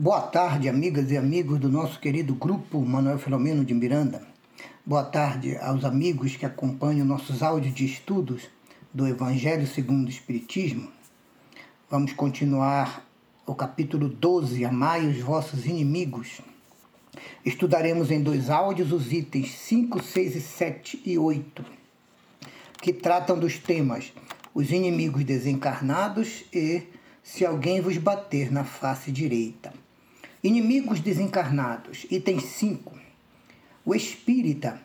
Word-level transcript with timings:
Boa 0.00 0.20
tarde, 0.20 0.68
amigas 0.68 1.10
e 1.10 1.16
amigos 1.16 1.58
do 1.58 1.68
nosso 1.68 1.98
querido 1.98 2.32
grupo 2.32 2.80
Manuel 2.80 3.18
Filomeno 3.18 3.64
de 3.64 3.74
Miranda. 3.74 4.22
Boa 4.86 5.02
tarde 5.02 5.56
aos 5.56 5.84
amigos 5.84 6.36
que 6.36 6.46
acompanham 6.46 7.04
nossos 7.04 7.42
áudios 7.42 7.74
de 7.74 7.84
estudos 7.84 8.48
do 8.94 9.08
Evangelho 9.08 9.66
segundo 9.66 10.06
o 10.06 10.08
Espiritismo. 10.08 10.88
Vamos 11.90 12.12
continuar 12.12 13.04
o 13.44 13.56
capítulo 13.56 14.08
12, 14.08 14.64
Amai 14.64 15.04
os 15.04 15.18
vossos 15.18 15.66
inimigos. 15.66 16.42
Estudaremos 17.44 18.12
em 18.12 18.22
dois 18.22 18.50
áudios 18.50 18.92
os 18.92 19.12
itens 19.12 19.50
5, 19.50 20.00
6 20.00 20.44
7 20.44 21.02
e 21.04 21.18
8, 21.18 21.64
que 22.80 22.92
tratam 22.92 23.36
dos 23.36 23.58
temas 23.58 24.12
os 24.54 24.70
inimigos 24.70 25.24
desencarnados 25.24 26.44
e 26.54 26.84
se 27.20 27.44
alguém 27.44 27.80
vos 27.80 27.98
bater 27.98 28.52
na 28.52 28.62
face 28.62 29.10
direita. 29.10 29.72
Inimigos 30.40 31.00
desencarnados. 31.00 32.06
Item 32.08 32.38
5. 32.38 32.96
O 33.84 33.92
espírita 33.92 34.80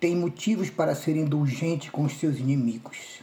tem 0.00 0.16
motivos 0.16 0.68
para 0.68 0.96
ser 0.96 1.14
indulgente 1.14 1.92
com 1.92 2.02
os 2.02 2.18
seus 2.18 2.40
inimigos, 2.40 3.22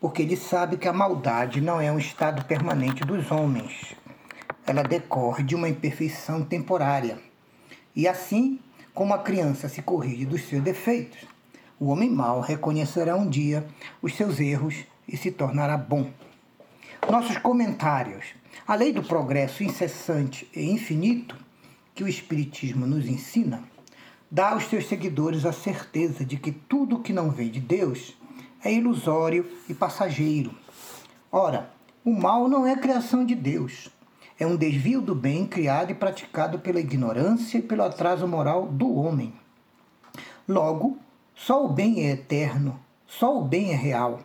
porque 0.00 0.22
ele 0.22 0.36
sabe 0.36 0.76
que 0.76 0.88
a 0.88 0.92
maldade 0.92 1.60
não 1.60 1.80
é 1.80 1.92
um 1.92 2.00
estado 2.00 2.44
permanente 2.46 3.04
dos 3.04 3.30
homens. 3.30 3.94
Ela 4.66 4.82
decorre 4.82 5.44
de 5.44 5.54
uma 5.54 5.68
imperfeição 5.68 6.42
temporária. 6.44 7.16
E 7.94 8.08
assim 8.08 8.58
como 8.92 9.14
a 9.14 9.18
criança 9.18 9.68
se 9.68 9.82
corrige 9.82 10.26
dos 10.26 10.42
seus 10.42 10.64
defeitos, 10.64 11.24
o 11.78 11.90
homem 11.90 12.10
mau 12.10 12.40
reconhecerá 12.40 13.14
um 13.14 13.30
dia 13.30 13.64
os 14.02 14.16
seus 14.16 14.40
erros 14.40 14.84
e 15.06 15.16
se 15.16 15.30
tornará 15.30 15.78
bom. 15.78 16.10
Nossos 17.10 17.38
comentários. 17.38 18.26
A 18.66 18.74
lei 18.74 18.92
do 18.92 19.02
progresso 19.02 19.62
incessante 19.62 20.48
e 20.54 20.70
infinito 20.70 21.36
que 21.94 22.02
o 22.02 22.08
Espiritismo 22.08 22.86
nos 22.86 23.06
ensina 23.06 23.62
dá 24.30 24.50
aos 24.50 24.64
seus 24.64 24.88
seguidores 24.88 25.44
a 25.44 25.52
certeza 25.52 26.24
de 26.24 26.36
que 26.36 26.50
tudo 26.50 26.98
que 26.98 27.12
não 27.12 27.30
vem 27.30 27.48
de 27.50 27.60
Deus 27.60 28.16
é 28.64 28.72
ilusório 28.72 29.48
e 29.68 29.74
passageiro. 29.74 30.52
Ora, 31.30 31.70
o 32.04 32.12
mal 32.12 32.48
não 32.48 32.66
é 32.66 32.74
criação 32.74 33.24
de 33.24 33.34
Deus. 33.34 33.88
É 34.38 34.44
um 34.44 34.56
desvio 34.56 35.00
do 35.00 35.14
bem 35.14 35.46
criado 35.46 35.92
e 35.92 35.94
praticado 35.94 36.58
pela 36.58 36.80
ignorância 36.80 37.58
e 37.58 37.62
pelo 37.62 37.84
atraso 37.84 38.26
moral 38.26 38.66
do 38.66 38.92
homem. 38.92 39.32
Logo, 40.48 40.98
só 41.34 41.64
o 41.64 41.68
bem 41.68 42.06
é 42.06 42.10
eterno, 42.10 42.80
só 43.06 43.38
o 43.38 43.44
bem 43.44 43.70
é 43.70 43.76
real. 43.76 44.20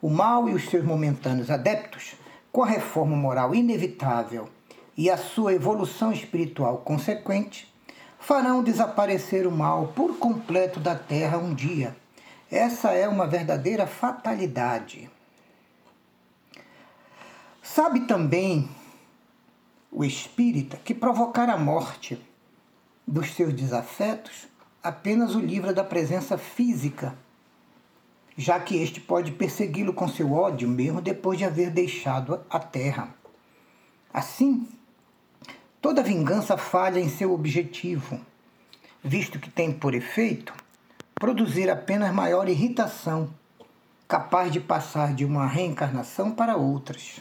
O 0.00 0.10
mal 0.10 0.48
e 0.48 0.54
os 0.54 0.68
seus 0.68 0.84
momentâneos 0.84 1.50
adeptos, 1.50 2.14
com 2.52 2.62
a 2.62 2.66
reforma 2.66 3.16
moral 3.16 3.54
inevitável 3.54 4.48
e 4.96 5.10
a 5.10 5.16
sua 5.16 5.54
evolução 5.54 6.12
espiritual 6.12 6.78
consequente, 6.78 7.72
farão 8.18 8.62
desaparecer 8.62 9.46
o 9.46 9.52
mal 9.52 9.88
por 9.88 10.18
completo 10.18 10.80
da 10.80 10.94
terra 10.94 11.38
um 11.38 11.54
dia. 11.54 11.96
Essa 12.50 12.92
é 12.92 13.08
uma 13.08 13.26
verdadeira 13.26 13.86
fatalidade. 13.86 15.10
Sabe 17.62 18.00
também 18.00 18.68
o 19.90 20.04
espírita 20.04 20.76
que 20.76 20.94
provocar 20.94 21.48
a 21.48 21.56
morte 21.56 22.20
dos 23.06 23.34
seus 23.34 23.54
desafetos 23.54 24.46
apenas 24.82 25.34
o 25.34 25.40
livra 25.40 25.72
da 25.72 25.82
presença 25.82 26.38
física 26.38 27.16
já 28.36 28.60
que 28.60 28.76
este 28.76 29.00
pode 29.00 29.32
persegui-lo 29.32 29.94
com 29.94 30.06
seu 30.06 30.32
ódio 30.32 30.68
mesmo 30.68 31.00
depois 31.00 31.38
de 31.38 31.44
haver 31.44 31.70
deixado 31.70 32.40
a 32.50 32.58
terra. 32.58 33.14
Assim, 34.12 34.68
toda 35.80 36.02
vingança 36.02 36.56
falha 36.56 37.00
em 37.00 37.08
seu 37.08 37.32
objetivo, 37.32 38.20
visto 39.02 39.38
que 39.38 39.50
tem 39.50 39.72
por 39.72 39.94
efeito 39.94 40.52
produzir 41.14 41.70
apenas 41.70 42.12
maior 42.12 42.46
irritação, 42.46 43.30
capaz 44.06 44.52
de 44.52 44.60
passar 44.60 45.14
de 45.14 45.24
uma 45.24 45.46
reencarnação 45.46 46.30
para 46.30 46.56
outras. 46.56 47.20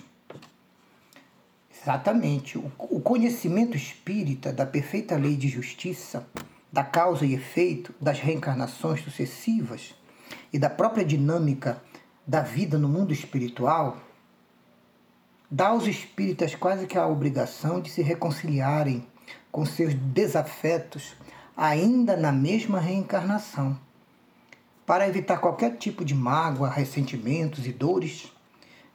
Exatamente, 1.82 2.58
o 2.58 3.00
conhecimento 3.00 3.78
espírita 3.78 4.52
da 4.52 4.66
perfeita 4.66 5.16
lei 5.16 5.38
de 5.38 5.48
justiça, 5.48 6.28
da 6.72 6.84
causa 6.84 7.26
e 7.26 7.34
efeito 7.34 7.94
das 8.02 8.20
reencarnações 8.20 9.02
sucessivas, 9.02 9.94
e 10.56 10.58
da 10.58 10.70
própria 10.70 11.04
dinâmica 11.04 11.84
da 12.26 12.40
vida 12.40 12.78
no 12.78 12.88
mundo 12.88 13.12
espiritual, 13.12 13.98
dá 15.52 15.68
aos 15.68 15.86
espíritas 15.86 16.56
quase 16.56 16.88
que 16.88 16.98
a 16.98 17.06
obrigação 17.06 17.82
de 17.82 17.90
se 17.90 18.02
reconciliarem 18.02 19.06
com 19.52 19.66
seus 19.66 19.94
desafetos 19.94 21.14
ainda 21.58 22.16
na 22.16 22.32
mesma 22.32 22.80
reencarnação, 22.80 23.78
para 24.86 25.10
evitar 25.10 25.40
qualquer 25.40 25.76
tipo 25.76 26.06
de 26.06 26.16
mágoa, 26.16 26.70
ressentimentos 26.70 27.68
e 27.68 27.74
dores 27.74 28.32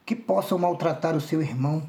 que 0.06 0.16
possam 0.16 0.56
maltratar 0.56 1.14
o 1.14 1.20
seu 1.20 1.42
irmão, 1.42 1.86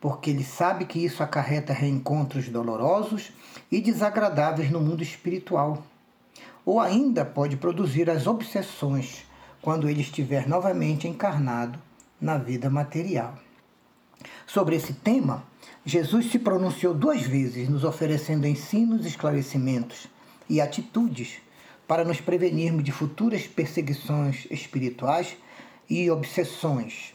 porque 0.00 0.30
ele 0.30 0.44
sabe 0.44 0.84
que 0.84 1.04
isso 1.04 1.20
acarreta 1.20 1.72
reencontros 1.72 2.48
dolorosos 2.48 3.32
e 3.72 3.80
desagradáveis 3.80 4.70
no 4.70 4.80
mundo 4.80 5.02
espiritual 5.02 5.82
ou 6.68 6.80
ainda 6.80 7.24
pode 7.24 7.56
produzir 7.56 8.10
as 8.10 8.26
obsessões 8.26 9.24
quando 9.62 9.88
ele 9.88 10.02
estiver 10.02 10.46
novamente 10.46 11.08
encarnado 11.08 11.78
na 12.20 12.36
vida 12.36 12.68
material. 12.68 13.38
Sobre 14.46 14.76
esse 14.76 14.92
tema, 14.92 15.44
Jesus 15.82 16.30
se 16.30 16.38
pronunciou 16.38 16.92
duas 16.92 17.22
vezes, 17.22 17.70
nos 17.70 17.84
oferecendo 17.84 18.46
ensinos, 18.46 19.06
esclarecimentos 19.06 20.08
e 20.46 20.60
atitudes 20.60 21.38
para 21.86 22.04
nos 22.04 22.20
prevenirmos 22.20 22.84
de 22.84 22.92
futuras 22.92 23.46
perseguições 23.46 24.46
espirituais 24.50 25.38
e 25.88 26.10
obsessões. 26.10 27.14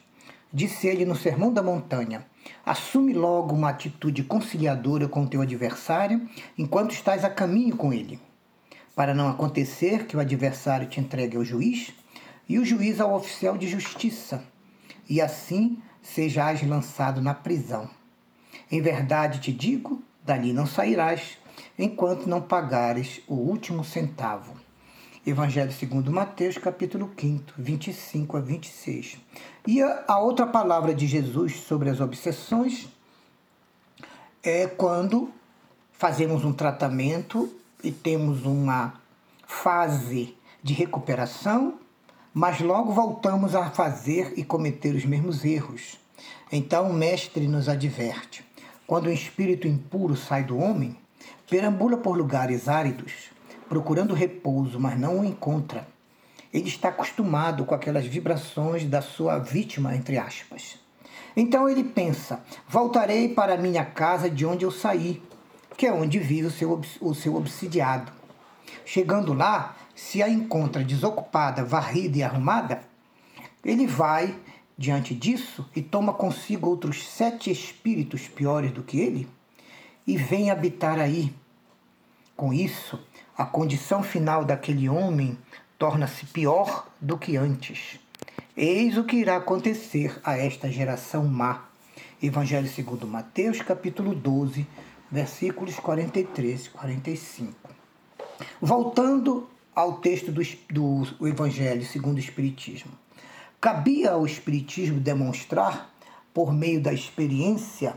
Disse 0.52 0.88
ele 0.88 1.06
no 1.06 1.16
Sermão 1.16 1.54
da 1.54 1.62
Montanha: 1.62 2.26
Assume 2.66 3.14
logo 3.14 3.54
uma 3.54 3.70
atitude 3.70 4.24
conciliadora 4.24 5.08
com 5.08 5.28
teu 5.28 5.42
adversário 5.42 6.28
enquanto 6.58 6.94
estás 6.94 7.24
a 7.24 7.30
caminho 7.30 7.78
com 7.78 7.94
ele 7.94 8.20
para 8.96 9.14
não 9.14 9.28
acontecer 9.28 10.06
que 10.06 10.16
o 10.16 10.20
adversário 10.20 10.88
te 10.88 11.00
entregue 11.00 11.38
ao 11.38 11.44
juiz 11.44 11.94
e 12.48 12.60
o 12.60 12.66
juiz 12.66 13.00
ao 13.00 13.16
oficial 13.16 13.58
de 13.58 13.68
justiça, 13.68 14.44
e 15.10 15.22
assim 15.22 15.82
sejais 16.02 16.62
lançado 16.68 17.22
na 17.22 17.34
prisão. 17.34 17.90
Em 18.72 18.82
verdade 18.82 19.40
te 19.40 19.52
digo, 19.52 20.04
dali 20.24 20.54
não 20.54 20.66
sairás, 20.66 21.38
enquanto 21.78 22.28
não 22.28 22.42
pagares 22.42 23.22
o 23.28 23.36
último 23.36 23.84
centavo. 23.84 24.54
Evangelho 25.26 25.72
segundo 25.72 26.12
Mateus, 26.12 26.58
capítulo 26.58 27.10
5, 27.18 27.54
25 27.58 28.38
a 28.38 28.42
26. 28.42 29.18
E 29.66 29.82
a 29.82 30.20
outra 30.20 30.46
palavra 30.46 30.94
de 30.94 31.08
Jesus 31.08 31.62
sobre 31.62 31.90
as 31.90 32.02
obsessões 32.02 32.90
é 34.44 34.68
quando 34.68 35.32
fazemos 35.94 36.44
um 36.44 36.52
tratamento 36.52 37.50
e 37.84 37.92
temos 37.92 38.46
uma 38.46 38.94
fase 39.46 40.36
de 40.64 40.74
recuperação, 40.74 41.76
mas 42.34 42.62
logo 42.62 42.94
voltamos 42.94 43.54
a 43.54 43.70
fazer 43.70 44.34
e 44.38 44.44
cometer 44.44 44.96
os 44.96 45.06
mesmos 45.06 45.44
erros. 45.44 46.00
Então 46.52 46.90
o 46.90 46.94
Mestre 46.94 47.48
nos 47.48 47.68
adverte: 47.68 48.46
quando 48.88 49.08
o 49.08 49.12
espírito 49.12 49.68
impuro 49.68 50.16
sai 50.16 50.44
do 50.44 50.58
homem, 50.58 50.98
perambula 51.50 51.98
por 51.98 52.18
lugares 52.18 52.68
áridos, 52.68 53.30
procurando 53.68 54.14
repouso, 54.14 54.80
mas 54.80 54.98
não 54.98 55.20
o 55.20 55.26
encontra. 55.26 55.88
Ele 56.54 56.70
está 56.70 56.90
acostumado 56.90 57.66
com 57.66 57.76
aquelas 57.76 58.06
vibrações 58.06 58.86
da 58.86 59.02
sua 59.02 59.40
vítima, 59.40 59.96
entre 59.96 60.18
aspas. 60.18 60.80
Então 61.36 61.68
ele 61.68 61.84
pensa: 61.84 62.44
voltarei 62.68 63.30
para 63.30 63.56
a 63.56 63.58
minha 63.58 63.84
casa 63.84 64.30
de 64.30 64.46
onde 64.46 64.64
eu 64.64 64.72
saí, 64.72 65.22
que 65.78 65.86
é 65.86 65.94
onde 65.94 66.20
vive 66.20 66.48
o 66.48 66.52
seu, 66.52 66.82
o 67.02 67.14
seu 67.14 67.36
obsidiado. 67.36 68.12
Chegando 68.86 69.34
lá, 69.34 69.76
se 69.96 70.22
a 70.22 70.30
encontra 70.30 70.84
desocupada, 70.84 71.64
varrida 71.64 72.18
e 72.18 72.24
arrumada, 72.24 72.82
ele 73.64 73.88
vai 73.88 74.36
diante 74.78 75.14
disso 75.14 75.70
e 75.76 75.82
toma 75.82 76.14
consigo 76.14 76.70
outros 76.70 77.08
sete 77.08 77.52
espíritos 77.52 78.28
piores 78.28 78.72
do 78.72 78.84
que 78.84 79.00
ele 79.00 79.28
e 80.06 80.18
vem 80.18 80.52
habitar 80.52 81.00
aí. 81.00 81.34
Com 82.36 82.54
isso, 82.54 83.00
a 83.38 83.46
condição 83.46 84.04
final 84.04 84.44
daquele 84.44 84.90
homem 84.90 85.38
torna-se 85.78 86.26
pior 86.26 86.88
do 87.00 87.18
que 87.18 87.38
antes. 87.38 88.00
Eis 88.56 88.98
o 88.98 89.04
que 89.04 89.16
irá 89.16 89.38
acontecer 89.38 90.20
a 90.24 90.38
esta 90.38 90.70
geração 90.70 91.26
má. 91.26 91.66
Evangelho 92.22 92.68
segundo 92.68 93.08
Mateus, 93.08 93.62
capítulo 93.62 94.16
12, 94.16 94.66
versículos 95.14 95.76
43 95.76 96.66
e 96.66 96.70
45. 96.72 97.54
Voltando 98.60 99.48
ao 99.76 99.98
texto 99.98 100.32
do, 100.32 100.42
do 100.72 101.28
Evangelho 101.28 101.86
segundo 101.86 102.16
o 102.18 102.20
Espiritismo. 102.20 102.92
Cabia 103.62 104.14
ao 104.14 104.26
Espiritismo 104.26 105.00
demonstrar, 105.00 105.94
por 106.34 106.52
meio 106.52 106.82
da 106.82 106.92
experiência 106.92 107.96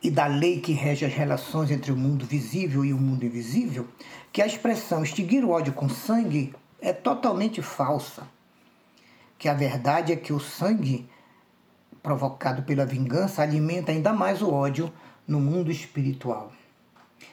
e 0.00 0.08
da 0.08 0.26
lei 0.26 0.60
que 0.60 0.72
rege 0.72 1.04
as 1.04 1.12
relações 1.12 1.72
entre 1.72 1.90
o 1.90 1.96
mundo 1.96 2.24
visível 2.24 2.84
e 2.84 2.92
o 2.92 2.96
mundo 2.96 3.26
invisível, 3.26 3.88
que 4.32 4.40
a 4.40 4.46
expressão 4.46 5.02
extinguir 5.02 5.44
o 5.44 5.50
ódio 5.50 5.72
com 5.72 5.88
sangue 5.88 6.54
é 6.80 6.92
totalmente 6.92 7.60
falsa. 7.60 8.22
Que 9.36 9.48
a 9.48 9.54
verdade 9.54 10.12
é 10.12 10.16
que 10.16 10.32
o 10.32 10.38
sangue 10.38 11.08
provocado 12.00 12.62
pela 12.62 12.86
vingança 12.86 13.42
alimenta 13.42 13.90
ainda 13.90 14.12
mais 14.12 14.40
o 14.42 14.48
ódio 14.48 14.92
no 15.26 15.40
mundo 15.40 15.70
espiritual. 15.70 16.52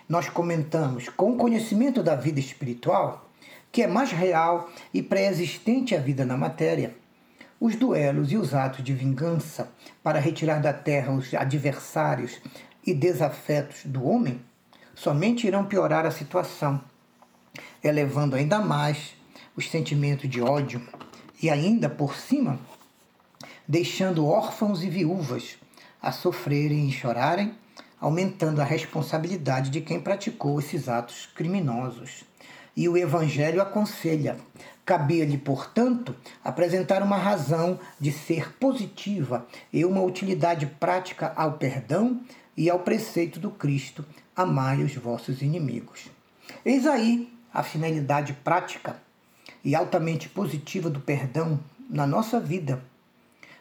Nós 0.08 0.30
comentamos 0.30 1.10
com 1.10 1.32
o 1.32 1.38
conhecimento 1.38 2.02
da 2.02 2.16
vida 2.16 2.40
espiritual, 2.40 3.30
que 3.72 3.82
é 3.82 3.88
mais 3.88 4.12
real 4.12 4.70
e 4.94 5.02
pré-existente 5.02 5.96
à 5.96 6.00
vida 6.00 6.26
na 6.26 6.38
matéria, 6.38 6.96
os 7.60 7.76
duelos 7.76 8.32
e 8.32 8.38
os 8.38 8.54
atos 8.54 8.84
de 8.84 8.94
vingança 8.94 9.72
para 10.02 10.20
retirar 10.20 10.62
da 10.62 10.74
terra 10.74 11.14
os 11.14 11.34
adversários 11.34 12.42
e 12.86 12.94
desafetos 12.94 13.86
do 13.86 14.06
homem 14.06 14.42
somente 14.94 15.48
irão 15.48 15.66
piorar 15.66 16.06
a 16.06 16.12
situação, 16.12 16.82
elevando 17.84 18.36
ainda 18.36 18.60
mais 18.60 19.16
os 19.56 19.70
sentimentos 19.70 20.30
de 20.30 20.42
ódio 20.42 20.82
e 21.42 21.50
ainda 21.50 21.90
por 21.90 22.16
cima 22.16 22.60
deixando 23.68 24.28
órfãos 24.28 24.84
e 24.84 24.90
viúvas 24.90 25.58
a 26.02 26.12
sofrerem 26.12 26.88
e 26.88 26.92
chorarem, 26.92 27.54
aumentando 28.04 28.62
a 28.62 28.66
responsabilidade 28.66 29.70
de 29.70 29.80
quem 29.80 29.98
praticou 29.98 30.60
esses 30.60 30.90
atos 30.90 31.30
criminosos. 31.34 32.26
E 32.76 32.90
o 32.90 32.98
Evangelho 32.98 33.62
aconselha: 33.62 34.36
cabia-lhe, 34.86 35.38
portanto, 35.38 36.14
apresentar 36.44 37.02
uma 37.02 37.16
razão 37.16 37.80
de 37.98 38.12
ser 38.12 38.58
positiva 38.58 39.48
e 39.72 39.86
uma 39.86 40.02
utilidade 40.02 40.66
prática 40.66 41.32
ao 41.34 41.54
perdão 41.54 42.20
e 42.58 42.70
ao 42.70 42.80
preceito 42.80 43.40
do 43.40 43.50
Cristo: 43.50 44.04
amai 44.36 44.84
os 44.84 44.94
vossos 44.96 45.42
inimigos. 45.42 46.10
Eis 46.66 46.86
aí 46.86 47.34
a 47.54 47.64
finalidade 47.64 48.34
prática 48.34 48.98
e 49.64 49.74
altamente 49.74 50.28
positiva 50.28 50.90
do 50.90 51.00
perdão 51.00 51.58
na 51.90 52.06
nossa 52.06 52.38
vida 52.38 52.84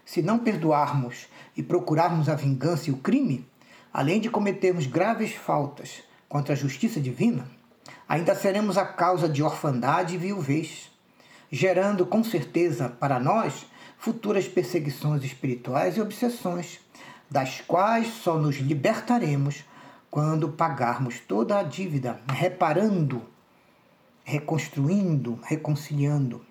se 0.05 0.21
não 0.21 0.39
perdoarmos 0.39 1.27
e 1.57 1.63
procurarmos 1.63 2.29
a 2.29 2.35
vingança 2.35 2.91
e 2.91 2.93
o 2.93 2.97
crime, 2.97 3.47
além 3.93 4.21
de 4.21 4.31
cometermos 4.31 4.87
graves 4.87 5.35
faltas 5.35 6.03
contra 6.29 6.55
a 6.55 6.57
justiça 6.57 7.01
divina, 7.01 7.47
ainda 8.09 8.35
seremos 8.35 8.79
a 8.79 8.87
causa 8.87 9.29
de 9.29 9.43
orfandade 9.43 10.15
e 10.15 10.19
viuvez, 10.19 10.91
gerando 11.51 12.07
com 12.07 12.25
certeza 12.25 12.89
para 12.89 13.21
nós 13.21 13.67
futuras 13.99 14.49
perseguições 14.49 15.23
espirituais 15.23 15.97
e 15.97 16.01
obsessões, 16.01 16.81
das 17.31 17.61
quais 17.61 18.09
só 18.09 18.39
nos 18.39 18.57
libertaremos 18.57 19.65
quando 20.11 20.49
pagarmos 20.51 21.21
toda 21.21 21.59
a 21.59 21.63
dívida, 21.63 22.21
reparando, 22.29 23.23
reconstruindo, 24.25 25.39
reconciliando. 25.43 26.45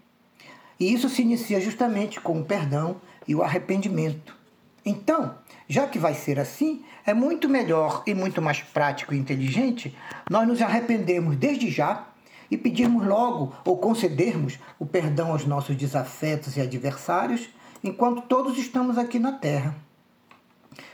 E 0.80 0.92
isso 0.92 1.10
se 1.10 1.22
inicia 1.22 1.62
justamente 1.62 2.20
com 2.20 2.40
o 2.40 2.46
perdão 2.46 3.00
e 3.28 3.36
o 3.36 3.44
arrependimento. 3.44 4.41
Então, 4.86 5.36
já 5.68 5.88
que 5.88 6.00
vai 6.00 6.14
ser 6.14 6.40
assim, 6.40 6.84
é 7.06 7.14
muito 7.14 7.48
melhor 7.48 8.04
e 8.06 8.14
muito 8.14 8.42
mais 8.42 8.62
prático 8.62 9.14
e 9.14 9.18
inteligente 9.18 9.96
nós 10.30 10.48
nos 10.48 10.62
arrependermos 10.62 11.36
desde 11.36 11.70
já 11.70 12.08
e 12.50 12.58
pedirmos 12.58 13.06
logo 13.06 13.56
ou 13.64 13.78
concedermos 13.78 14.60
o 14.78 14.86
perdão 14.86 15.32
aos 15.32 15.46
nossos 15.46 15.76
desafetos 15.76 16.58
e 16.58 16.62
adversários 16.62 17.50
enquanto 17.84 18.24
todos 18.24 18.58
estamos 18.58 18.98
aqui 18.98 19.18
na 19.20 19.32
terra. 19.32 19.76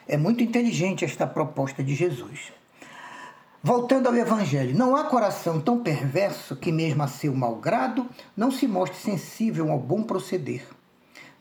É 0.07 0.17
muito 0.17 0.43
inteligente 0.43 1.03
esta 1.03 1.25
proposta 1.25 1.83
de 1.83 1.95
Jesus. 1.95 2.53
Voltando 3.61 4.07
ao 4.07 4.15
Evangelho, 4.15 4.77
não 4.77 4.95
há 4.95 5.05
coração 5.05 5.59
tão 5.59 5.79
perverso 5.79 6.55
que, 6.55 6.71
mesmo 6.71 7.03
a 7.03 7.07
seu 7.07 7.33
malgrado, 7.35 8.07
não 8.35 8.51
se 8.51 8.67
mostre 8.67 8.97
sensível 8.97 9.71
ao 9.71 9.79
bom 9.79 10.03
proceder. 10.03 10.65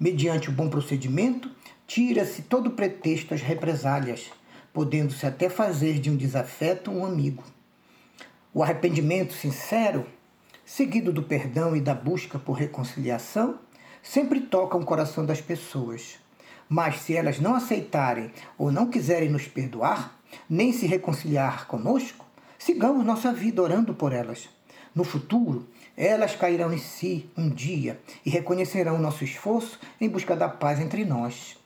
Mediante 0.00 0.48
o 0.48 0.52
bom 0.52 0.68
procedimento, 0.68 1.50
tira-se 1.86 2.42
todo 2.42 2.72
pretexto 2.72 3.32
às 3.32 3.40
represálias, 3.40 4.30
podendo-se 4.72 5.24
até 5.24 5.48
fazer 5.48 6.00
de 6.00 6.10
um 6.10 6.16
desafeto 6.16 6.90
um 6.90 7.06
amigo. 7.06 7.44
O 8.52 8.62
arrependimento 8.62 9.32
sincero, 9.32 10.06
seguido 10.64 11.12
do 11.12 11.22
perdão 11.22 11.76
e 11.76 11.80
da 11.80 11.94
busca 11.94 12.38
por 12.38 12.54
reconciliação, 12.54 13.58
sempre 14.02 14.40
toca 14.40 14.76
o 14.76 14.84
coração 14.84 15.24
das 15.24 15.40
pessoas. 15.40 16.18
Mas 16.68 17.00
se 17.00 17.14
elas 17.14 17.38
não 17.38 17.54
aceitarem 17.54 18.32
ou 18.58 18.72
não 18.72 18.90
quiserem 18.90 19.28
nos 19.28 19.46
perdoar, 19.46 20.18
nem 20.50 20.72
se 20.72 20.86
reconciliar 20.86 21.66
conosco, 21.66 22.26
sigamos 22.58 23.06
nossa 23.06 23.32
vida 23.32 23.62
orando 23.62 23.94
por 23.94 24.12
elas. 24.12 24.48
No 24.92 25.04
futuro, 25.04 25.68
elas 25.96 26.34
cairão 26.34 26.72
em 26.72 26.78
si 26.78 27.30
um 27.36 27.48
dia 27.48 28.00
e 28.24 28.30
reconhecerão 28.30 28.98
nosso 28.98 29.22
esforço 29.22 29.78
em 30.00 30.08
busca 30.08 30.34
da 30.34 30.48
paz 30.48 30.80
entre 30.80 31.04
nós. 31.04 31.56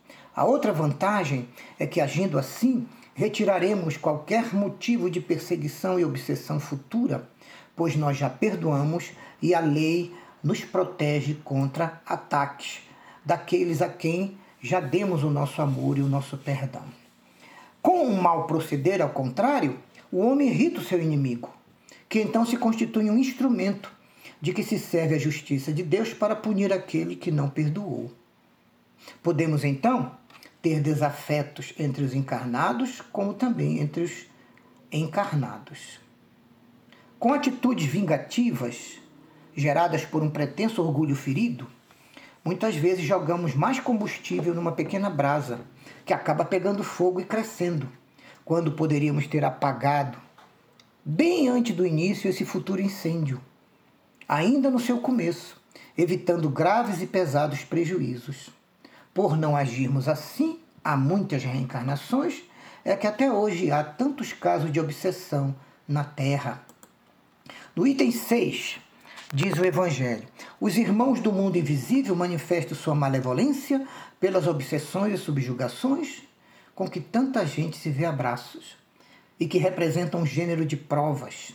A 0.41 0.45
outra 0.47 0.73
vantagem 0.73 1.47
é 1.79 1.87
que, 1.87 2.01
agindo 2.01 2.39
assim, 2.39 2.87
retiraremos 3.13 3.99
qualquer 3.99 4.55
motivo 4.55 5.11
de 5.11 5.21
perseguição 5.21 6.01
e 6.01 6.05
obsessão 6.07 6.59
futura, 6.59 7.29
pois 7.77 7.95
nós 7.95 8.17
já 8.17 8.31
perdoamos 8.31 9.11
e 9.43 9.55
a 9.55 9.61
lei 9.61 10.15
nos 10.43 10.65
protege 10.65 11.35
contra 11.45 12.01
ataques 12.07 12.81
daqueles 13.23 13.83
a 13.83 13.89
quem 13.91 14.39
já 14.63 14.81
demos 14.81 15.25
o 15.25 15.29
nosso 15.29 15.61
amor 15.61 15.99
e 15.99 16.01
o 16.01 16.09
nosso 16.09 16.39
perdão. 16.39 16.85
Com 17.83 18.07
um 18.07 18.19
mal 18.19 18.47
proceder, 18.47 19.03
ao 19.03 19.11
contrário, 19.11 19.79
o 20.11 20.21
homem 20.21 20.49
irrita 20.49 20.81
o 20.81 20.85
seu 20.85 21.03
inimigo, 21.03 21.51
que 22.09 22.19
então 22.19 22.47
se 22.47 22.57
constitui 22.57 23.11
um 23.11 23.19
instrumento 23.19 23.93
de 24.41 24.55
que 24.55 24.63
se 24.63 24.79
serve 24.79 25.17
a 25.17 25.19
justiça 25.19 25.71
de 25.71 25.83
Deus 25.83 26.15
para 26.15 26.35
punir 26.35 26.73
aquele 26.73 27.15
que 27.15 27.31
não 27.31 27.51
perdoou. 27.51 28.11
Podemos 29.23 29.65
então 29.65 30.19
ter 30.63 30.81
desafetos 30.81 31.73
entre 31.79 32.05
os 32.05 32.15
encarnados, 32.15 33.01
como 33.13 33.35
também 33.35 33.81
entre 33.81 34.05
os 34.05 34.27
encarnados. 34.93 36.01
Com 37.19 37.33
atitudes 37.33 37.87
vingativas, 37.87 38.99
geradas 39.55 40.05
por 40.05 40.23
um 40.23 40.31
pretenso 40.31 40.83
orgulho 40.83 41.17
ferido, 41.17 41.67
muitas 42.45 42.75
vezes 42.77 43.05
jogamos 43.05 43.55
mais 43.55 43.81
combustível 43.81 44.55
numa 44.55 44.73
pequena 44.73 45.11
brasa, 45.11 45.61
que 46.05 46.13
acaba 46.13 46.45
pegando 46.45 46.83
fogo 46.83 47.21
e 47.21 47.25
crescendo, 47.25 47.89
quando 48.45 48.73
poderíamos 48.73 49.27
ter 49.27 49.45
apagado, 49.45 50.19
bem 51.05 51.49
antes 51.49 51.75
do 51.75 51.87
início, 51.87 52.29
esse 52.29 52.45
futuro 52.45 52.81
incêndio 52.81 53.41
ainda 54.31 54.71
no 54.71 54.79
seu 54.79 54.99
começo, 54.99 55.61
evitando 55.99 56.49
graves 56.49 57.03
e 57.03 57.07
pesados 57.07 57.65
prejuízos. 57.65 58.49
Por 59.13 59.37
não 59.37 59.57
agirmos 59.57 60.09
assim, 60.09 60.61
há 60.83 60.97
muitas 60.97 61.43
reencarnações, 61.43 62.43
é 62.85 62.97
que 62.97 63.07
até 63.07 63.31
hoje 63.31 63.71
há 63.71 63.83
tantos 63.85 64.33
casos 64.33 64.73
de 64.73 64.81
obsessão 64.81 65.55
na 65.87 66.05
Terra. 66.05 66.65
No 67.75 67.87
item 67.87 68.11
6, 68.11 68.79
diz 69.33 69.59
o 69.59 69.65
Evangelho: 69.65 70.27
os 70.61 70.77
irmãos 70.77 71.21
do 71.21 71.33
mundo 71.33 71.59
invisível 71.59 72.15
manifestam 72.17 72.77
sua 72.77 72.95
malevolência 72.95 73.87
pelas 74.19 74.47
obsessões 74.47 75.15
e 75.15 75.23
subjugações 75.23 76.23
com 76.75 76.89
que 76.89 77.01
tanta 77.01 77.45
gente 77.45 77.77
se 77.77 77.91
vê 77.91 78.05
a 78.05 78.13
braços 78.13 78.77
e 79.39 79.47
que 79.47 79.59
representam 79.59 80.23
um 80.23 80.27
gênero 80.27 80.65
de 80.65 80.77
provas, 80.77 81.53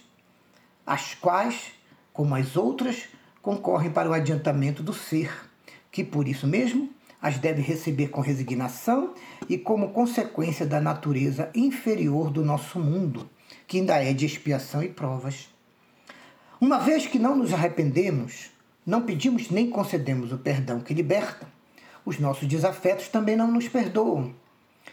as 0.86 1.16
quais 1.16 1.76
como 2.16 2.34
as 2.34 2.56
outras, 2.56 3.10
concorrem 3.42 3.92
para 3.92 4.10
o 4.10 4.14
adiantamento 4.14 4.82
do 4.82 4.94
ser, 4.94 5.52
que 5.92 6.02
por 6.02 6.30
isso 6.30 6.48
mesmo 6.48 6.90
as 7.26 7.40
deve 7.40 7.60
receber 7.60 8.10
com 8.10 8.22
resignação 8.22 9.16
e 9.50 9.58
como 9.58 9.90
consequência 9.90 10.64
da 10.64 10.80
natureza 10.80 11.50
inferior 11.56 12.30
do 12.30 12.46
nosso 12.46 12.80
mundo, 12.80 13.28
que 13.66 13.80
ainda 13.80 13.96
é 13.96 14.14
de 14.14 14.28
expiação 14.28 14.84
e 14.84 14.90
provas. 14.90 15.50
Uma 16.62 16.78
vez 16.78 17.08
que 17.08 17.18
não 17.18 17.36
nos 17.36 17.52
arrependemos, 17.52 18.52
não 18.86 19.02
pedimos 19.02 19.50
nem 19.50 19.72
concedemos 19.72 20.32
o 20.32 20.38
perdão 20.38 20.80
que 20.80 20.94
liberta, 20.94 21.48
os 22.06 22.20
nossos 22.20 22.48
desafetos 22.48 23.08
também 23.08 23.36
não 23.36 23.52
nos 23.52 23.68
perdoam. 23.68 24.32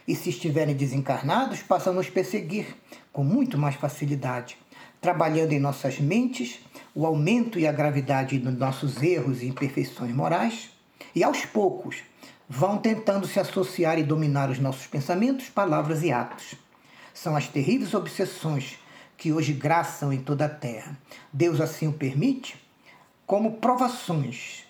E 0.09 0.17
se 0.17 0.31
estiverem 0.31 0.75
desencarnados, 0.75 1.61
passam 1.61 1.93
a 1.93 1.97
nos 1.97 2.09
perseguir 2.09 2.75
com 3.12 3.23
muito 3.23 3.59
mais 3.59 3.75
facilidade, 3.75 4.57
trabalhando 5.03 5.53
em 5.53 5.61
nossas 5.61 6.01
mentes 6.01 6.61
o 6.95 7.05
aumento 7.05 7.59
e 7.59 7.67
a 7.67 7.73
gravidade 7.73 8.39
dos 8.39 8.57
nossos 8.57 9.03
erros 9.03 9.43
e 9.43 9.49
imperfeições 9.49 10.15
morais, 10.15 10.71
e 11.15 11.23
aos 11.23 11.45
poucos 11.45 12.11
vão 12.49 12.79
tentando 12.79 13.27
se 13.27 13.41
associar 13.41 13.99
e 13.99 14.03
dominar 14.03 14.51
os 14.51 14.59
nossos 14.59 14.87
pensamentos, 14.87 15.49
palavras 15.49 16.03
e 16.03 16.13
atos. 16.13 16.55
São 17.15 17.37
as 17.37 17.49
terríveis 17.49 17.95
obsessões 17.95 18.79
que 19.17 19.33
hoje 19.33 19.53
graçam 19.53 20.13
em 20.13 20.21
toda 20.21 20.47
a 20.47 20.49
terra. 20.49 20.99
Deus 21.33 21.61
assim 21.61 21.87
o 21.87 21.93
permite, 21.93 22.57
como 23.27 23.59
provações, 23.59 24.65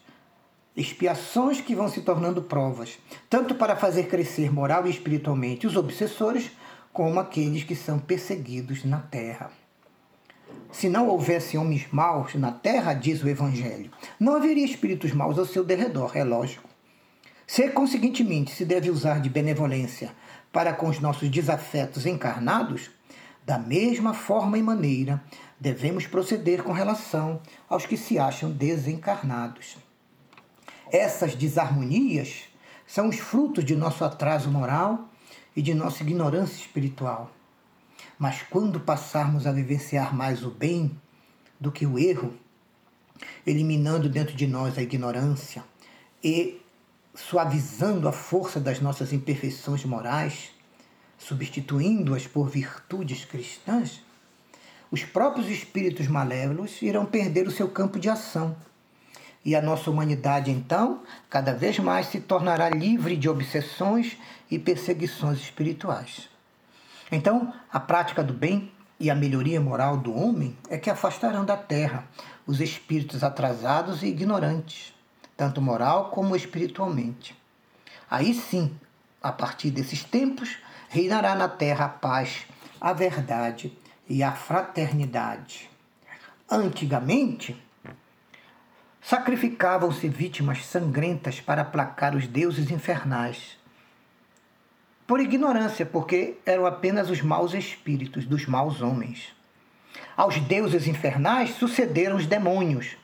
expiações 0.77 1.61
que 1.61 1.75
vão 1.75 1.89
se 1.89 2.03
tornando 2.03 2.43
provas, 2.43 2.99
tanto 3.29 3.55
para 3.55 3.77
fazer 3.77 4.09
crescer 4.09 4.53
moral 4.53 4.87
e 4.87 4.91
espiritualmente 4.91 5.67
os 5.67 5.77
obsessores, 5.77 6.51
como 6.93 7.19
aqueles 7.19 7.65
que 7.65 7.75
são 7.75 7.99
perseguidos 7.99 8.85
na 8.85 8.99
terra. 8.99 9.51
Se 10.71 10.89
não 10.89 11.09
houvesse 11.09 11.57
homens 11.57 11.87
maus 11.91 12.35
na 12.35 12.53
terra, 12.53 12.95
diz 12.95 13.23
o 13.23 13.29
Evangelho, 13.29 13.91
não 14.19 14.37
haveria 14.37 14.65
espíritos 14.65 15.13
maus 15.13 15.39
ao 15.39 15.47
seu 15.47 15.65
derredor, 15.65 16.17
é 16.17 16.25
lógico. 16.25 16.72
Se, 17.47 17.69
conseguintemente, 17.71 18.53
se 18.53 18.65
deve 18.65 18.91
usar 18.91 19.21
de 19.21 19.29
benevolência 19.29 20.15
para 20.53 20.73
com 20.73 20.89
os 20.89 21.01
nossos 21.01 21.29
desafetos 21.29 22.07
encarnados, 22.07 22.91
da 23.45 23.59
mesma 23.59 24.15
forma 24.15 24.57
e 24.57 24.63
maneira 24.63 25.23
devemos 25.59 26.07
proceder 26.07 26.63
com 26.63 26.73
relação 26.73 27.41
aos 27.69 27.87
que 27.87 27.97
se 27.97 28.19
acham 28.19 28.51
desencarnados. 28.51 29.77
Essas 30.91 31.35
desarmonias 31.35 32.45
são 32.87 33.09
os 33.09 33.19
frutos 33.19 33.65
de 33.65 33.75
nosso 33.75 34.05
atraso 34.05 34.51
moral 34.51 35.09
e 35.57 35.63
de 35.63 35.75
nossa 35.75 36.03
ignorância 36.03 36.57
espiritual. 36.57 37.31
Mas 38.19 38.43
quando 38.43 38.81
passarmos 38.81 39.47
a 39.47 39.53
vivenciar 39.53 40.15
mais 40.15 40.45
o 40.45 40.51
bem 40.51 40.91
do 41.59 41.73
que 41.73 41.87
o 41.87 41.99
erro, 41.99 42.35
eliminando 43.47 44.09
dentro 44.09 44.35
de 44.35 44.47
nós 44.47 44.77
a 44.79 44.83
ignorância 44.83 45.65
e 46.23 46.62
suavizando 47.15 48.09
a 48.09 48.13
força 48.13 48.59
das 48.59 48.81
nossas 48.81 49.13
imperfeições 49.13 49.85
morais, 49.85 50.51
substituindo-as 51.19 52.27
por 52.27 52.49
virtudes 52.49 53.25
cristãs, 53.25 54.03
os 54.91 55.05
próprios 55.05 55.49
espíritos 55.49 56.07
malévolos 56.07 56.83
irão 56.83 57.07
perder 57.07 57.47
o 57.47 57.51
seu 57.51 57.69
campo 57.69 57.99
de 57.99 58.11
ação. 58.11 58.55
E 59.45 59.57
a 59.57 59.63
nossa 59.63 59.91
humanidade, 59.91 60.51
então, 60.51 61.03
cada 61.29 61.53
vez 61.55 61.79
mais 61.79 62.07
se 62.07 62.21
tornará 62.21 62.69
livre 62.69 63.17
de 63.17 63.29
obsessões 63.29 64.17
e 64.51 64.59
perseguições 64.59 65.39
espirituais. 65.39 66.29
Então, 67.11 67.53
a 67.73 67.81
prática 67.81 68.23
do 68.23 68.33
bem 68.33 68.71
e 69.01 69.11
a 69.11 69.15
melhoria 69.15 69.61
moral 69.61 69.97
do 69.97 70.15
homem 70.15 70.57
é 70.69 70.79
que 70.79 70.89
afastarão 70.89 71.45
da 71.45 71.57
terra 71.57 72.05
os 72.47 72.61
espíritos 72.61 73.25
atrasados 73.25 74.03
e 74.03 74.07
ignorantes, 74.07 74.95
tanto 75.43 75.61
moral 75.61 76.11
como 76.11 76.37
espiritualmente. 76.37 77.37
Aí 78.09 78.33
sim, 78.33 78.79
a 79.21 79.33
partir 79.33 79.73
desses 79.73 80.05
tempos, 80.05 80.57
reinará 80.89 81.35
na 81.35 81.49
terra 81.49 81.87
a 81.87 81.89
paz, 81.89 82.47
a 82.81 82.93
verdade 82.93 83.77
e 84.09 84.23
a 84.23 84.31
fraternidade. 84.31 85.69
Antigamente, 86.49 87.61
sacrificavam-se 89.01 90.09
vítimas 90.09 90.65
sangrentas 90.65 91.41
para 91.41 91.63
aplacar 91.63 92.15
os 92.15 92.29
deuses 92.29 92.71
infernais. 92.71 93.59
Por 95.09 95.19
ignorância, 95.19 95.85
porque 95.85 96.39
eram 96.47 96.67
apenas 96.67 97.11
os 97.11 97.21
maus 97.21 97.53
espíritos 97.53 98.27
dos 98.27 98.47
maus 98.47 98.81
homens. 98.81 99.35
Aos 100.17 100.39
deuses 100.39 100.87
infernais 100.87 101.51
sucederam 101.57 102.17
os 102.17 102.27
demônios, 102.27 102.97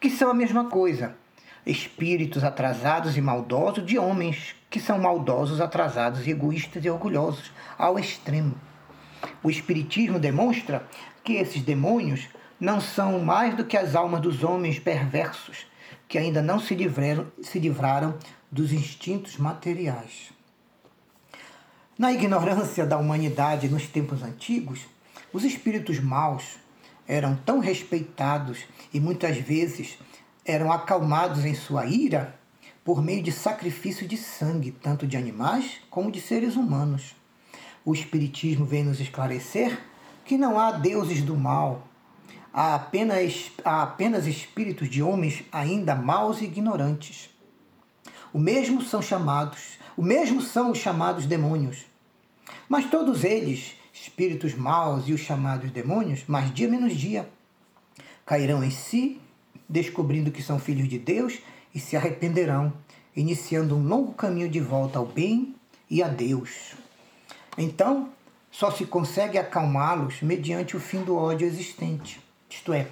que 0.00 0.10
são 0.10 0.28
a 0.28 0.34
mesma 0.34 0.64
coisa, 0.64 1.16
espíritos 1.66 2.44
atrasados 2.44 3.16
e 3.16 3.20
maldosos 3.20 3.84
de 3.84 3.98
homens 3.98 4.54
que 4.70 4.78
são 4.78 4.98
maldosos, 4.98 5.60
atrasados, 5.60 6.26
egoístas 6.26 6.84
e 6.84 6.88
orgulhosos 6.88 7.50
ao 7.76 7.98
extremo. 7.98 8.54
O 9.42 9.50
Espiritismo 9.50 10.18
demonstra 10.18 10.86
que 11.24 11.34
esses 11.34 11.62
demônios 11.62 12.28
não 12.60 12.80
são 12.80 13.18
mais 13.18 13.56
do 13.56 13.64
que 13.64 13.76
as 13.76 13.96
almas 13.96 14.20
dos 14.20 14.44
homens 14.44 14.78
perversos 14.78 15.66
que 16.08 16.18
ainda 16.18 16.40
não 16.40 16.60
se 16.60 16.74
livraram, 16.74 17.26
se 17.42 17.58
livraram 17.58 18.16
dos 18.50 18.72
instintos 18.72 19.36
materiais. 19.36 20.32
Na 21.98 22.12
ignorância 22.12 22.86
da 22.86 22.96
humanidade 22.96 23.68
nos 23.68 23.86
tempos 23.86 24.22
antigos, 24.22 24.80
os 25.32 25.44
espíritos 25.44 25.98
maus 25.98 26.58
eram 27.08 27.36
tão 27.36 27.58
respeitados 27.58 28.58
e 28.92 29.00
muitas 29.00 29.36
vezes 29.38 29.98
eram 30.46 30.70
acalmados 30.70 31.44
em 31.44 31.54
sua 31.54 31.86
ira 31.86 32.38
por 32.84 33.02
meio 33.02 33.20
de 33.20 33.32
sacrifício 33.32 34.06
de 34.06 34.16
sangue, 34.16 34.70
tanto 34.70 35.08
de 35.08 35.16
animais 35.16 35.78
como 35.90 36.10
de 36.10 36.20
seres 36.20 36.54
humanos. 36.54 37.16
O 37.84 37.92
Espiritismo 37.92 38.64
vem 38.64 38.84
nos 38.84 39.00
esclarecer 39.00 39.76
que 40.24 40.38
não 40.38 40.58
há 40.58 40.70
deuses 40.70 41.20
do 41.20 41.36
mal, 41.36 41.88
há 42.52 42.76
apenas, 42.76 43.50
há 43.64 43.82
apenas 43.82 44.26
espíritos 44.26 44.88
de 44.88 45.02
homens 45.02 45.42
ainda 45.50 45.96
maus 45.96 46.40
e 46.40 46.44
ignorantes. 46.44 47.28
O 48.32 48.38
mesmo 48.38 48.82
são 48.82 49.02
chamados, 49.02 49.78
o 49.96 50.02
mesmo 50.02 50.40
são 50.40 50.70
os 50.70 50.78
chamados 50.78 51.26
demônios. 51.26 51.86
Mas 52.68 52.88
todos 52.88 53.24
eles, 53.24 53.74
espíritos 53.92 54.54
maus 54.54 55.08
e 55.08 55.12
os 55.12 55.20
chamados 55.20 55.70
demônios, 55.72 56.24
mais 56.26 56.52
dia 56.54 56.68
menos 56.68 56.94
dia, 56.94 57.28
cairão 58.24 58.62
em 58.62 58.70
si, 58.70 59.20
descobrindo 59.68 60.30
que 60.30 60.42
são 60.42 60.58
filhos 60.58 60.88
de 60.88 60.98
Deus 60.98 61.38
e 61.74 61.80
se 61.80 61.96
arrependerão, 61.96 62.72
iniciando 63.14 63.76
um 63.76 63.86
longo 63.86 64.12
caminho 64.12 64.48
de 64.48 64.60
volta 64.60 64.98
ao 64.98 65.06
bem 65.06 65.54
e 65.90 66.02
a 66.02 66.08
Deus. 66.08 66.74
Então, 67.56 68.10
só 68.50 68.70
se 68.70 68.86
consegue 68.86 69.38
acalmá-los 69.38 70.22
mediante 70.22 70.76
o 70.76 70.80
fim 70.80 71.02
do 71.02 71.16
ódio 71.16 71.46
existente, 71.46 72.20
isto 72.48 72.72
é, 72.72 72.88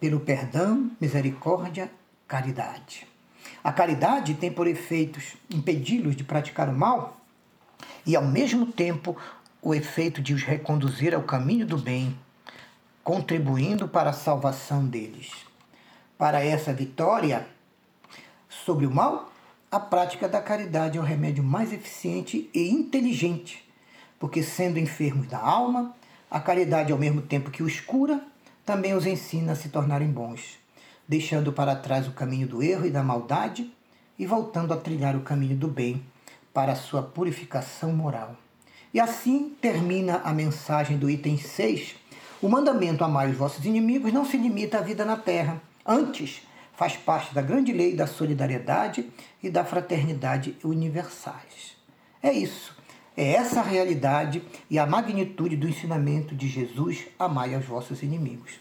pelo 0.00 0.20
perdão, 0.20 0.90
misericórdia, 1.00 1.90
caridade. 2.26 3.06
A 3.62 3.72
caridade 3.72 4.34
tem 4.34 4.50
por 4.50 4.66
efeitos 4.66 5.34
impedi-los 5.48 6.16
de 6.16 6.24
praticar 6.24 6.68
o 6.68 6.72
mal 6.72 7.20
e, 8.04 8.16
ao 8.16 8.24
mesmo 8.24 8.66
tempo, 8.66 9.16
o 9.60 9.74
efeito 9.74 10.20
de 10.20 10.34
os 10.34 10.42
reconduzir 10.42 11.14
ao 11.14 11.22
caminho 11.22 11.66
do 11.66 11.78
bem, 11.78 12.18
contribuindo 13.04 13.86
para 13.86 14.10
a 14.10 14.14
salvação 14.14 14.86
deles. 14.86 15.30
Para 16.22 16.44
essa 16.44 16.72
vitória, 16.72 17.48
sobre 18.48 18.86
o 18.86 18.90
mal, 18.92 19.32
a 19.68 19.80
prática 19.80 20.28
da 20.28 20.40
caridade 20.40 20.96
é 20.96 21.00
o 21.00 21.04
remédio 21.04 21.42
mais 21.42 21.72
eficiente 21.72 22.48
e 22.54 22.70
inteligente, 22.70 23.68
porque, 24.20 24.40
sendo 24.40 24.78
enfermos 24.78 25.26
da 25.26 25.40
alma, 25.40 25.96
a 26.30 26.38
caridade, 26.38 26.92
ao 26.92 26.98
mesmo 26.98 27.22
tempo 27.22 27.50
que 27.50 27.60
os 27.60 27.80
cura, 27.80 28.22
também 28.64 28.94
os 28.94 29.04
ensina 29.04 29.50
a 29.50 29.56
se 29.56 29.68
tornarem 29.70 30.12
bons, 30.12 30.60
deixando 31.08 31.52
para 31.52 31.74
trás 31.74 32.06
o 32.06 32.12
caminho 32.12 32.46
do 32.46 32.62
erro 32.62 32.86
e 32.86 32.90
da 32.90 33.02
maldade 33.02 33.68
e 34.16 34.24
voltando 34.24 34.72
a 34.72 34.76
trilhar 34.76 35.16
o 35.16 35.22
caminho 35.22 35.56
do 35.56 35.66
bem 35.66 36.06
para 36.54 36.76
sua 36.76 37.02
purificação 37.02 37.92
moral. 37.92 38.36
E 38.94 39.00
assim 39.00 39.56
termina 39.60 40.20
a 40.22 40.32
mensagem 40.32 40.96
do 40.98 41.10
item 41.10 41.36
6. 41.36 41.96
O 42.40 42.48
mandamento 42.48 43.02
amar 43.02 43.28
os 43.28 43.36
vossos 43.36 43.64
inimigos 43.66 44.12
não 44.12 44.24
se 44.24 44.36
limita 44.36 44.78
à 44.78 44.82
vida 44.82 45.04
na 45.04 45.16
terra. 45.16 45.60
Antes, 45.86 46.42
faz 46.74 46.96
parte 46.96 47.34
da 47.34 47.42
grande 47.42 47.72
lei 47.72 47.94
da 47.94 48.06
solidariedade 48.06 49.10
e 49.42 49.50
da 49.50 49.64
fraternidade 49.64 50.56
universais. 50.64 51.76
É 52.22 52.32
isso. 52.32 52.76
É 53.16 53.32
essa 53.32 53.60
a 53.60 53.64
realidade 53.64 54.42
e 54.70 54.78
a 54.78 54.86
magnitude 54.86 55.56
do 55.56 55.68
ensinamento 55.68 56.34
de 56.34 56.48
Jesus: 56.48 57.06
amai 57.18 57.54
aos 57.54 57.64
vossos 57.64 58.02
inimigos. 58.02 58.52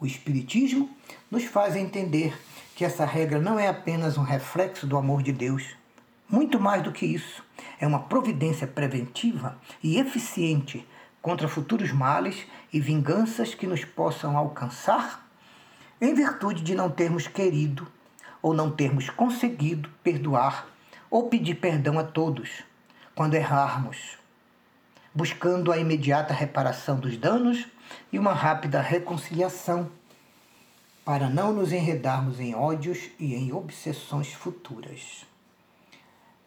O 0.00 0.06
Espiritismo 0.06 0.88
nos 1.30 1.44
faz 1.44 1.76
entender 1.76 2.34
que 2.74 2.84
essa 2.84 3.04
regra 3.04 3.38
não 3.38 3.58
é 3.58 3.68
apenas 3.68 4.16
um 4.16 4.22
reflexo 4.22 4.86
do 4.86 4.96
amor 4.96 5.22
de 5.22 5.32
Deus. 5.32 5.76
Muito 6.28 6.58
mais 6.58 6.82
do 6.82 6.92
que 6.92 7.04
isso, 7.04 7.44
é 7.78 7.86
uma 7.86 7.98
providência 8.04 8.66
preventiva 8.66 9.58
e 9.82 9.98
eficiente 9.98 10.86
contra 11.20 11.48
futuros 11.48 11.92
males 11.92 12.46
e 12.72 12.80
vinganças 12.80 13.54
que 13.54 13.66
nos 13.66 13.84
possam 13.84 14.36
alcançar 14.36 15.29
em 16.00 16.14
virtude 16.14 16.62
de 16.62 16.74
não 16.74 16.90
termos 16.90 17.26
querido 17.26 17.86
ou 18.40 18.54
não 18.54 18.70
termos 18.70 19.10
conseguido 19.10 19.90
perdoar 20.02 20.66
ou 21.10 21.28
pedir 21.28 21.56
perdão 21.56 21.98
a 21.98 22.04
todos 22.04 22.62
quando 23.14 23.34
errarmos, 23.34 24.16
buscando 25.14 25.70
a 25.70 25.76
imediata 25.76 26.32
reparação 26.32 26.98
dos 26.98 27.18
danos 27.18 27.66
e 28.10 28.18
uma 28.18 28.32
rápida 28.32 28.80
reconciliação, 28.80 29.90
para 31.04 31.28
não 31.28 31.52
nos 31.52 31.72
enredarmos 31.72 32.38
em 32.40 32.54
ódios 32.54 33.10
e 33.18 33.34
em 33.34 33.52
obsessões 33.52 34.32
futuras. 34.32 35.26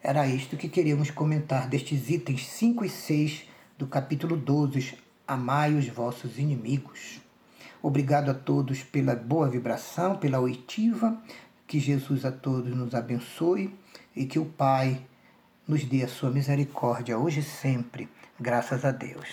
Era 0.02 0.26
isto 0.26 0.56
que 0.56 0.68
queríamos 0.68 1.10
comentar 1.10 1.68
destes 1.68 2.10
itens 2.10 2.46
5 2.48 2.84
e 2.84 2.88
6 2.88 3.44
do 3.78 3.86
capítulo 3.86 4.36
12, 4.36 4.98
Amai 5.26 5.74
os 5.74 5.88
vossos 5.88 6.38
inimigos. 6.38 7.23
Obrigado 7.84 8.30
a 8.30 8.34
todos 8.34 8.82
pela 8.82 9.14
boa 9.14 9.46
vibração, 9.46 10.16
pela 10.16 10.40
oitiva. 10.40 11.20
Que 11.66 11.78
Jesus 11.78 12.24
a 12.24 12.32
todos 12.32 12.74
nos 12.74 12.94
abençoe 12.94 13.78
e 14.16 14.24
que 14.24 14.38
o 14.38 14.46
Pai 14.46 15.04
nos 15.68 15.84
dê 15.84 16.02
a 16.02 16.08
sua 16.08 16.30
misericórdia 16.30 17.18
hoje 17.18 17.40
e 17.40 17.42
sempre. 17.42 18.08
Graças 18.40 18.86
a 18.86 18.90
Deus. 18.90 19.28